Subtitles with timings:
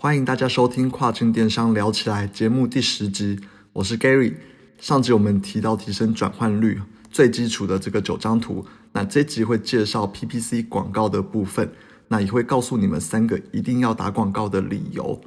[0.00, 3.40] 欢迎大家收听《跨境电商聊起来》节目第十集，
[3.72, 4.32] 我是 Gary。
[4.78, 11.72] 上集我们提到提升转换率最基础的这个九张图，那这集会介绍 PPC 广告的部分，
[12.06, 15.20] 那也会告诉你们三个一定要打广告的理由。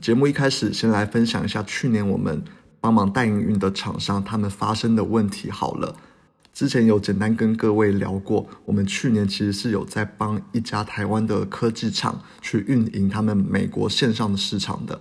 [0.00, 2.42] 节目一开始先来分享一下去年我们
[2.80, 5.94] 帮忙代运营的厂商他们发生的问题好了。
[6.52, 15.00] 之前有简单跟各位聊过，我们去年其实是有在帮一家台湾的科技厂去运营他们美国线上的市场的。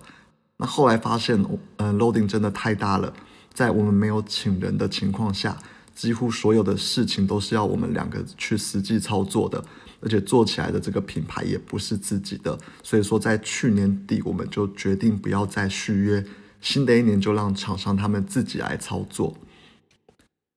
[0.58, 1.44] 那后来发现，
[1.78, 3.14] 嗯，loading 真的太大了，
[3.54, 5.58] 在我们没有请人的情况下，
[5.96, 9.62] 几乎所有的事情都是要我们两个去实际操作的，
[10.02, 12.58] 而且做起来的这个品牌也不是自己的。
[12.84, 16.23] 所以说，在去年底我们就决定不要再续约，
[16.62, 19.36] 新的一年就让厂商他们自己来操作。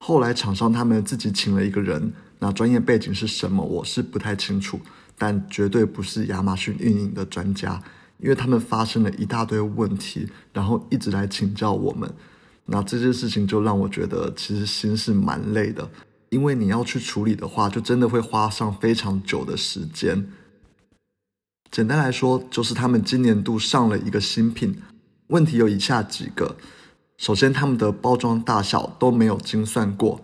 [0.05, 4.81] 后来厂商他们自己请了一个人，那专业背景是什么，我是不太清楚，
[5.17, 7.81] 但绝对不是亚马逊运营的专家，
[8.19, 12.13] 因为他们发生了一大堆问题，然后一直来请教我们。
[12.67, 15.89] 那这件事情就让我觉得其实心是蛮累的，
[16.31, 20.27] 因为你要去处理的话，就真的会花上非常久的时间。
[21.71, 24.77] 简单来说，就是他们今年度上了一个新品，
[25.29, 26.57] 问题有以下几个。
[27.23, 30.21] 首先，他们的包装大小都没有精算过，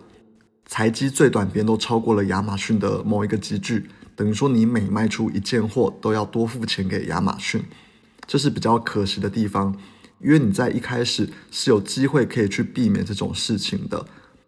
[0.65, 7.63] 裁机最短边都超过了亚马逊的某一个机距，等于说你每卖出一件货都要多付钱给亚马逊，
[8.27, 9.73] 这是比较可惜的地方。
[10.19, 14.05] 因为你在一开始是有机会可以去避免这种事情的，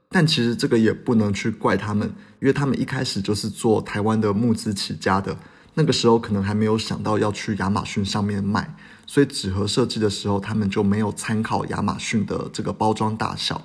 [0.10, 2.06] 但其实这个也不能去怪他们，
[2.42, 5.38] 因为他们一开始就是做台湾的募资起家的，
[5.76, 8.76] 那个时候可能还没有想到要去亚马逊上面卖。
[9.12, 13.62] 所以纸盒设计的时候，他们就没有参考亚马逊的这个包装大小。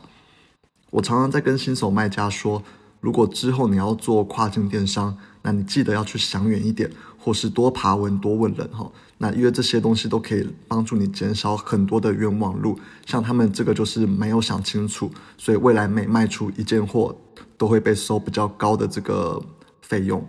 [0.91, 2.61] 我常常在跟新手卖家说，
[3.01, 8.91] 如果之后你要做跨境电商，那你记得要去想远一点，或是多爬文、多问人哈。
[9.19, 12.77] 那因为这些东西都可以帮助你减少很多的冤枉路。
[13.07, 17.17] 像他们这个就是没有想清楚，所以未来每卖出一件货，
[17.57, 19.41] 都会被收比较高的这个
[19.81, 20.27] 费用。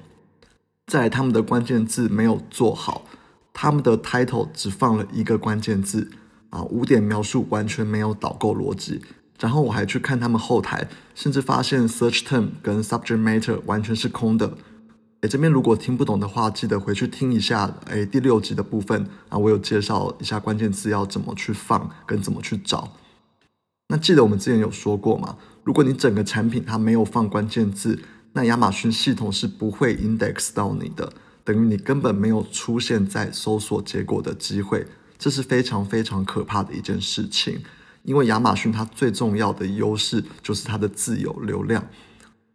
[0.85, 3.03] 在他们的关键字没有做好。
[3.59, 6.11] 他们的 title 只放了一个关键字
[6.51, 9.01] 啊，五点描述完全没有导购逻辑。
[9.39, 14.55] 然后我还去看他们后台，甚至发现 search term 跟 subject matter 完全是空的。
[15.21, 17.75] 诶，这边如果听不懂的话，记得回去听一下。
[17.87, 22.93] 诶，第六集的部分啊，我有介绍一下关键字要怎么去放跟怎么去找。
[23.87, 25.35] 那记得我们之前有说过嘛？
[25.63, 27.99] 如果你整个产品它没有放关键字，
[28.33, 31.11] 那亚马逊系统是不会 index 到你的。
[31.47, 34.85] 等于你根本没有出现在搜索结果的机会，
[35.17, 37.63] 这是非常非常可怕的一件事情。
[38.03, 41.87] 因为亚马逊它最重要的优势就是它的自由流量，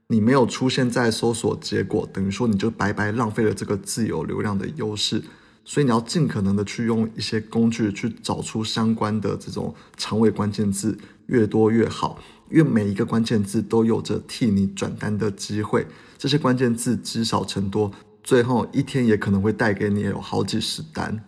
[0.09, 5.23] 你没有出现在搜索结果，等于说你就白白浪费了这个自由流量的优势。
[5.65, 10.99] 所以你要尽可能的去用一些工具去找出相关的这种长尾关键字，
[11.29, 12.19] 越多越好，
[12.51, 15.87] 因为每一个关键字都有着替你转单的机会。
[16.19, 17.91] 这些关键字积少成多。
[18.23, 21.25] 最后一天也可能会带给你有好几十单。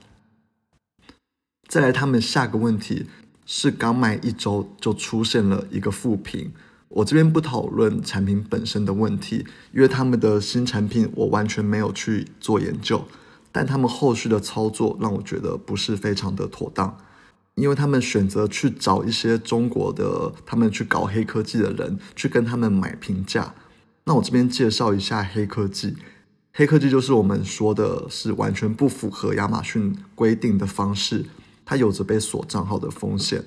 [1.66, 3.06] 再来，他们下个问题
[3.44, 6.52] 是刚卖一周就出现了一个负评。
[6.88, 13.04] 我这边不讨论产品本身的问题，因为他们的新产品我完全没有去做研究，
[13.50, 16.96] 但他们后续的操作让我觉得不是非常的妥当，
[17.56, 23.52] 因为他们选择去找一些中国的他们去搞黑科技的人去跟他们买评价。
[24.04, 25.96] 那我这边介绍一下黑科技。
[26.56, 31.24] 黑科技就是我们说的是完全不符合亚马逊规定的方式，
[31.64, 33.42] 它有着被锁账号的风险。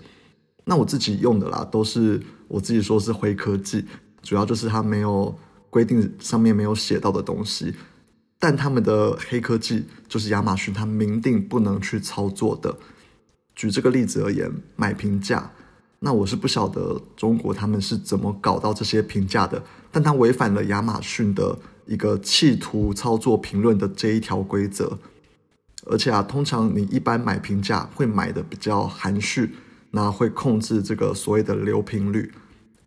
[0.66, 3.86] 那我自己用的啦，都是我自己说是灰科技，
[4.22, 5.34] 主要就是它没有
[5.70, 7.74] 规定上面没有写到的东西。
[8.38, 12.76] 但他们的黑科技就是亚马逊它明定不能去操作的。
[13.56, 15.50] 举这个例子而言，买评价，
[16.00, 19.64] 那我是不晓得中国他们是怎么搞到这些评价的，
[19.94, 21.58] 但它违反了亚马逊的。
[21.88, 25.00] 一个企图操作评论的这一条规则，
[25.86, 29.56] 而且啊，通常你一般买评价会买的比较含蓄，
[29.92, 32.32] 那会控制这个所谓的留评率。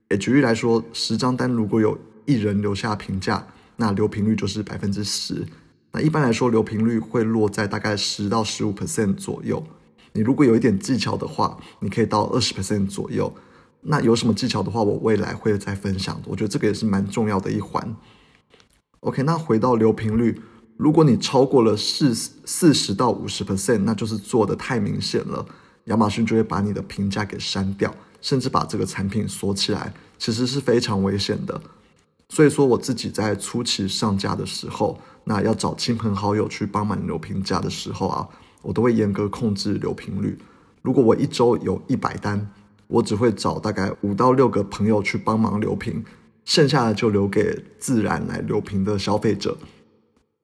[0.09, 5.47] 诶，举例来说，十张单如果有一人留下评价，那留评率就是百分之十。
[5.93, 9.65] 那一般来说，留评率会落在大概十到十五 percent 左右。
[10.13, 13.33] 你如果有一点技巧的话，你可以到二十 percent 左右。
[13.83, 16.21] 那有什么技巧的话，我未来会再分享。
[16.27, 17.97] 我觉得这个也是蛮重要的一环。
[19.01, 20.43] OK，那回到留评率，
[20.77, 25.47] 如果你超过了四四十到五十 percent，那就是做的太明显了，
[25.85, 31.59] 亚马逊就会把你的评价给删掉，甚至把这个产品锁起来，其实是非常危险的。
[32.29, 38.29] 所以说，我自己在初期上架的时候，那要找亲朋好友去帮忙留评价的时候啊，
[38.61, 40.39] 我都会严格控制流频率。
[40.83, 42.51] 如果我一周有一百单，
[42.87, 46.05] 我只会找大概五到六个朋友去帮忙留评，
[46.51, 49.57] 剩下的就留给自然来留评的消费者。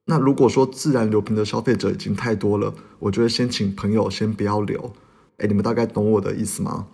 [0.05, 4.93] 那如果说自然留评的消费者已经太多了，我就会先请朋友先不要留。
[5.39, 6.87] 哎，你们大概懂我的意思吗？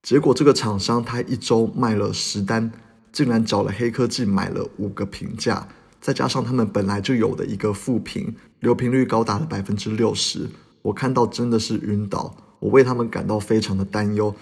[0.00, 2.72] 结果这个厂商他一周卖了十单，
[3.12, 5.68] 竟然找了黑科技买了五个评价，
[6.00, 10.48] 再加上他们本来就有的一个负评，留评率高达了百分之六十。
[10.80, 14.34] 我看到真的是晕倒，我为他们感到非常的担忧。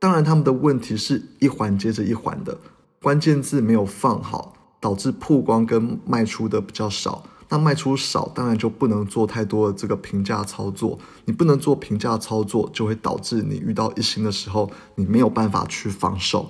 [0.00, 2.58] 当然，他们的问题是一环接着一环的，
[3.04, 7.22] 关键字没有放好，导致曝光跟卖出的比较少。
[7.50, 10.98] 那卖出少，当然就不能做太多的这个评价操作。
[11.26, 16.48] 你不能做评价操作，就会导致你遇到一星的时候，你没有办法去防守。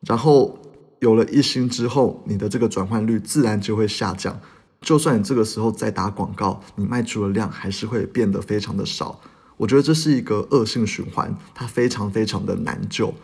[0.00, 0.58] 然后
[0.98, 4.36] 有了一星之后，你的这个转换率自然就会下降。
[4.80, 9.20] 就算你这个时候再打广告，你卖出的量还是会变得非常的少。
[9.56, 13.14] 我觉得这是一个恶性循环，它非常非常的难救。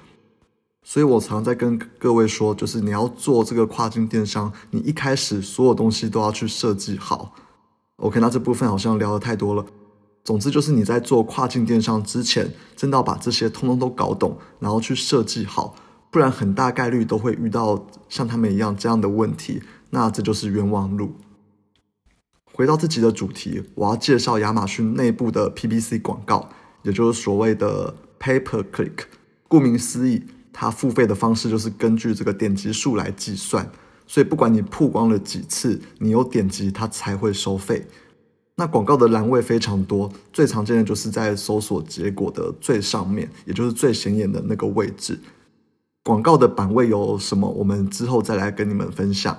[0.82, 7.35] 所以我常在跟各位说，就是你要做这个跨境电商，你一开始所有东西都要去设计好。
[7.97, 9.65] OK，那这部分好像聊的太多了。
[10.25, 15.75] 总之就是你在做跨境电商之前，真的要把这些通通都搞懂，然后去设计好，
[16.11, 19.62] 不然很大概率都会遇到像他们一样这样的问题。
[19.91, 21.12] 那这就是冤枉路。
[22.53, 26.49] 回到自己的主题，我要介绍亚马逊内部的 PPC 广告，
[26.83, 29.05] 也就是所谓的 Pay Per Click。
[29.49, 33.70] 顾名思义，它付费的方式就是根据这个点击数来计算。
[34.06, 37.87] 所以不管你曝光了几次，你有点击它才会收费。
[38.56, 45.19] 那广告的栏位非常多，最常见的就是在搜索结果的最上面，也就是最显眼的那个位置。
[46.02, 47.49] 广告的版位有什么？
[47.49, 49.38] 我们之后再来跟你们分享。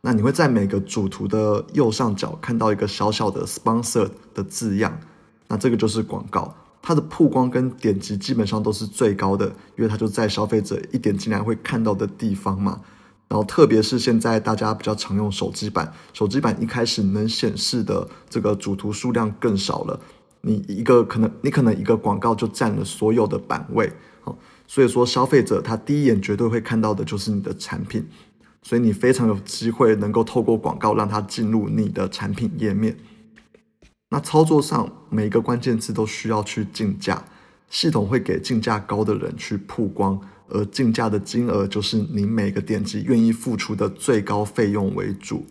[0.00, 4.98] 那你会在每个主图的右上角看到一个小小的 sponsor 的字样，
[5.46, 9.46] 那这个就是广告，它的曝光跟点击基本上都是最高的，
[9.76, 12.80] 因为它就在消费者一点进来会看到的地方嘛。
[13.28, 20.00] 然后特别是现在大家比较常用手机版，手机版一开始能显示的这个主图数量更少了，
[20.40, 23.92] 你一个可能你可能一个广告就占了所有的版位，
[24.22, 28.06] 好，所以说消费者他第一眼绝对会看到的就是你的产品。
[28.60, 32.94] 所以你非常有机会能够透过广告让它进入你的产品页面。
[34.10, 37.22] 那操作上每一个关键字都需要去竞价，
[37.68, 40.18] 系统会给竞价高的人去曝光，
[40.48, 45.44] 而竞价的金额就是你每个点击愿意付出的最高费用为主。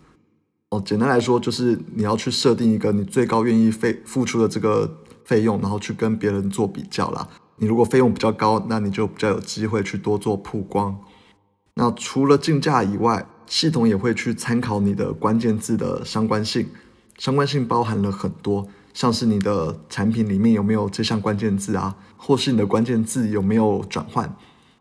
[0.69, 4.91] 哦，简单来说就是你要去设定一个你最高愿意费付出的这个
[5.23, 7.29] 费用，然后去跟别人做比较啦。
[7.57, 10.97] 你如果费用比较高，那你就比较有机会去多做曝光。
[11.75, 16.67] 那除了竞价以外，系统也会去参考你的关键字的相关性。
[17.17, 24.33] 相关性包含了很多，像是你的产品里面有没有这项关键字啊，或是你的关键字有没有转换。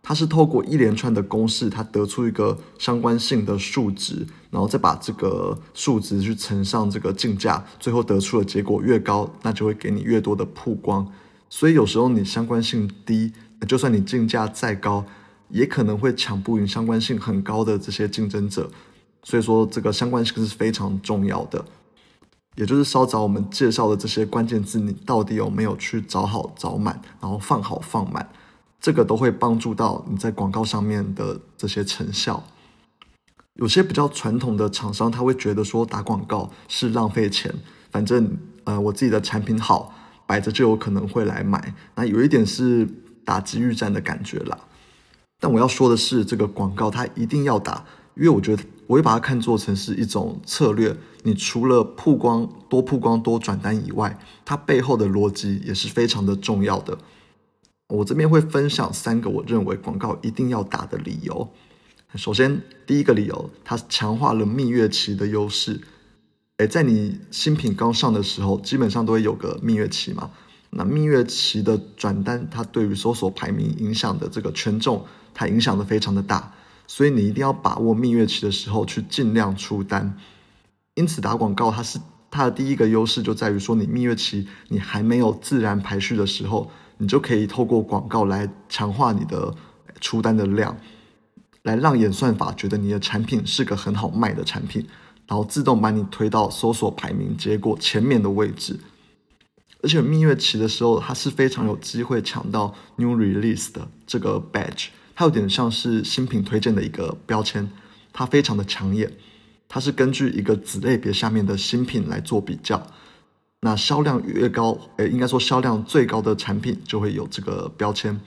[0.03, 11.11] 它是透过一连串的公式，它得出一个相关性的数值，然后再把这个数值去乘上这个竞价，最后得出的结果越高，那就会给你越多的曝光。
[11.49, 13.33] 所以有时候你相关性低，
[13.67, 15.05] 就算你竞价再高。
[15.49, 18.69] 也可能会抢不赢相关性很高的这些竞争者，
[19.23, 21.65] 所以说这个相关性是非常重要的。
[22.57, 28.29] 也就是稍早我们介绍的这些关键字，你到底有没有去找好找满，然后放好放满，
[28.81, 32.43] 这个都会帮助到你在广告上面的这些成效。
[33.55, 37.55] 有些比较传统的厂商，他会觉得说打广告是浪费钱，
[37.91, 39.95] 反正呃我自己的产品好，
[40.27, 41.75] 摆着就有可能会来买。
[41.95, 42.87] 那有一点是
[43.25, 44.59] 打机遇战的感觉啦。
[45.41, 47.85] 但我要说的是，这个广告它一定要打，
[48.17, 50.97] 因为我觉得我会把它看作成是一种策略。
[51.23, 56.99] 你除了曝光多曝光多转单以外，它背后的逻辑也是非常的重要的。
[57.89, 61.49] 我这边会分享三个我认为广告一定要打的理由。
[62.15, 65.81] 首先，第一个理由，它强化了蜜月期的优势。
[66.57, 70.31] 诶，在你新品刚上的时候，基本上都会有个蜜月期嘛。
[70.71, 75.05] 那蜜月期的转单，它对于搜索排名影响的这个权重。
[75.35, 76.55] 它影响的非常的大，
[76.87, 80.17] 所以你一定要把握蜜月期的时候去尽量出单。
[80.95, 81.99] 因此打广告，它是
[82.31, 89.55] 它的第一个优势就在于说，你蜜月期你还没有自然排序的时候，你就可以透过广告来强化你的
[90.01, 90.77] 出单的量，
[91.63, 94.87] 来让演算法觉得你的产品是个很好卖的产品，
[95.27, 98.79] 然后自动把你推到搜索排名结果前面的位置。
[99.83, 104.87] 而且蜜月期的时候，它是非常有机会抢到 new release 的这个 badge。
[105.17, 107.69] 它有点像是新品推荐的一个标签，
[108.13, 109.11] 它非常的抢眼。
[109.67, 112.87] 它是根据一个子类别下面的新品来做比较。
[113.63, 118.21] 那销量越高，诶，应该说销量最高的产品就会有这个标签。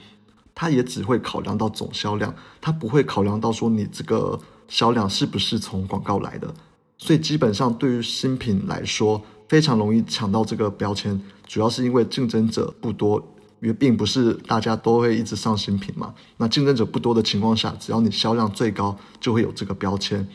[0.52, 6.52] 它也只会考量到总销量，它不会考量到说你这个销量是不是从广告来的。
[6.98, 13.24] 所以基本上对于新品来说，非常容易抢到这个标签，主要是因为竞争者不多，
[13.60, 16.14] 因为并不是大家都会一直上新品嘛。
[16.38, 20.26] 那竞争者不多的情况下，只要你销量最高，就会有这个标签。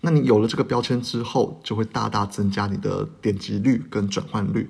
[0.00, 4.68] 那你有了这个标签之后，就会大大增加你的点击率跟转换率，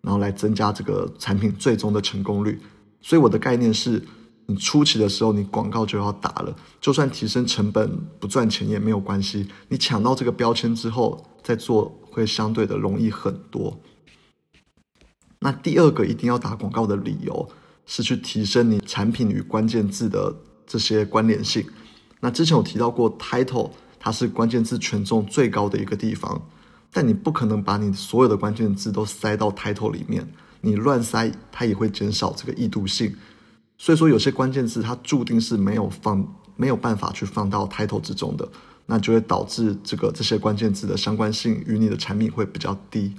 [0.00, 2.60] 然后来增加这个产品最终的成功率。
[3.00, 4.02] 所以我的概念是，
[4.46, 9.48] 你初期的时候你广告就要打了，就算提升成本不赚钱也没有关系。
[9.68, 13.76] 你抢到这个标签之后再做，会相对的容易很多。
[15.38, 17.48] 那第二个一定要打广告的理由
[17.86, 20.34] 是去提升你产品与关键字的
[20.66, 21.64] 这些关联性。
[22.20, 23.70] 那之前有提到过 title。
[23.98, 26.40] 它是关键字权重最高的一个地方，
[26.92, 30.24] 但你不可能把你所有的关键字都塞到 title 里面，
[30.60, 33.12] 你乱塞它也会减少这个易读性。
[33.76, 36.24] 所以说有些关键字它注定是没有放
[36.54, 38.48] 没有办法去放到 title 之中的，
[38.84, 43.12] 那就会导致这个这些关键字的相关性与你的产品会比较低。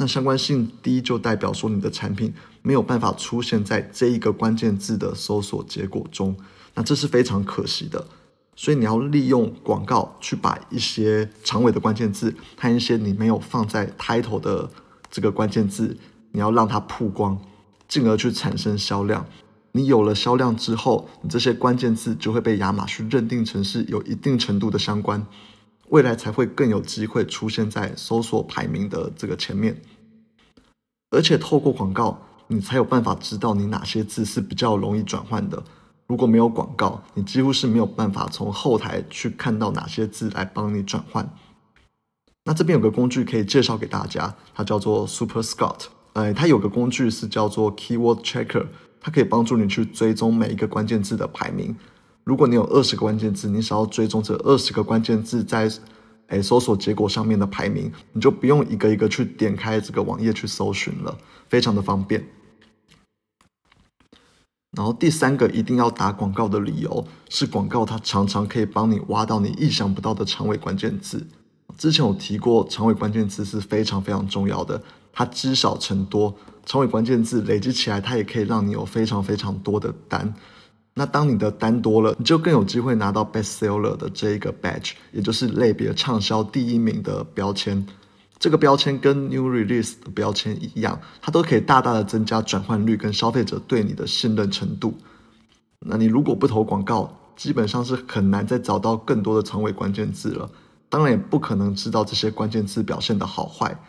[0.00, 6.36] 那相关性低就代表说你的产品没有办法出现在这一个关键字的搜索结果中，
[6.74, 8.06] 那这是非常可惜的。
[8.54, 14.70] 所以你要利用广告去把一些长尾的关键字和一些你没有放在 title 的
[15.10, 15.96] 这个关键字，
[16.30, 17.40] 你要让它曝光，
[17.88, 19.26] 进而去产生销量。
[19.72, 25.24] 你有了销量之后，你这些关键字就会被亚马逊认定成是有一定程度的相关，
[25.90, 29.80] 未来才会更有机会出现在搜索排名的这个前面。
[31.10, 35.62] 而且透过广告，你才有办法知道你哪些字是比较容易转换的。
[36.06, 41.28] 如果没有广告，你几乎是没有办法从后台去看到哪些字来帮你转换。
[42.44, 45.86] 那这边有个工具可以介绍给大家，它叫做 Super Scout。
[46.14, 48.66] 呃，它有个工具是叫做 Keyword Checker，
[49.00, 51.76] 它可以帮助你去追踪每一个关键字的排名。
[52.28, 55.66] 如果你有二十个关键字，你想要追踪这二十个关键字在
[56.26, 61.16] 诶搜索结果上面的排名，你就不用一个一个去点开这个网页去搜寻了，
[61.48, 62.28] 非常的方便。
[64.76, 71.26] 然后第三个一定要打广告的理由是，广告它常常可以帮你挖到你意想不到的长尾关键字。
[71.78, 74.82] 之前有提过，长尾关键字是非常非常重要的，
[75.14, 76.34] 它积少成多，
[76.66, 80.34] 长尾关键字累积起来，它也可以让你有非常非常多的单。
[80.98, 87.86] 那当你的单多了，你就更有机会拿到 best seller 的这一个 badge，也就是类别畅销第一名的标签。
[88.40, 94.92] 这个标签跟 New Release 的标签一样，它都可以大大的增加转换率跟消费者对你的信任程度。
[95.78, 100.50] 那你如果不投广告，基本上是很难再找到更多的长尾关键字了。
[100.88, 103.80] 当然也不可能知道这些关键字表现的好坏。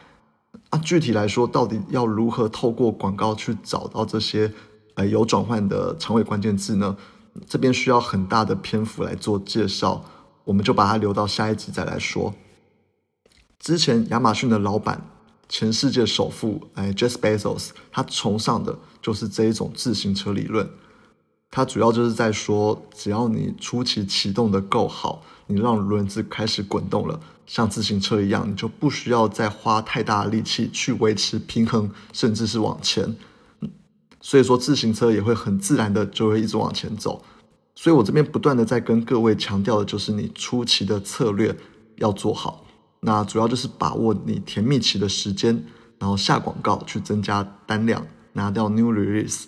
[0.69, 4.51] 啊，具体来说，到底要如何透过广告去找到这些
[4.99, 6.97] 呃有转换的长尾关键字呢？
[7.47, 10.03] 这边需要很大的篇幅来做介绍，
[10.43, 12.33] 我们就把它留到下一集再来说。
[13.59, 15.01] 之前亚马逊的老板，
[15.47, 20.69] 全世界首富，哎，Jeff Bezos，他崇尚的就是这一种自行车理论。
[21.49, 33.15] 他主要就是在说，只要你初期启动的够好，你让轮子开始滚动了，像自行车一样，你就不需要再花太大的力气去维持平衡，甚至是往前。
[34.21, 37.23] 所以说，自行车也会很自然的就会一直往前走。
[37.75, 41.55] 所以我这边不断的在跟各位强调的就是，你初期的策略
[41.95, 42.65] 要做好。
[42.99, 45.63] 那主要就是把握你甜蜜期的时间，
[45.97, 49.45] 然后下广告去增加单量，拿掉 new release，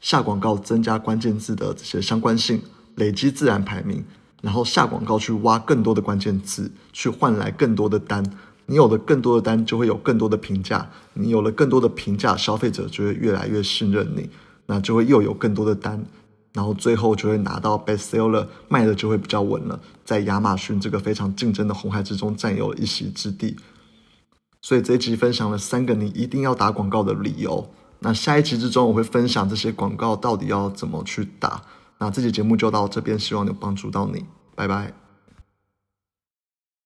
[0.00, 2.60] 下广告增加关键字的这些相关性，
[2.96, 4.04] 累积自然排名，
[4.42, 8.24] 然后下广告去挖更多的关键字，去换来更多的单。
[8.70, 14.28] 你有了更多的单，就会有更多的评价，你有了更多的评价，消费者就会越来越信任你，
[14.66, 16.04] 那就会又有更多的单。
[16.52, 23.56] 然后最后就会拿到 best seller，卖的就会比较稳了，在亚马逊这个非常竞争的红海之中占有了一席之地。
[24.60, 27.66] 所以这一集分享了三个你一定要打广告的理由。
[28.00, 31.62] 那下一集之中我会分享这些广告到底要怎么去打。
[31.98, 35.07] 那这期节目就到这边，希望能帮助到你，拜拜。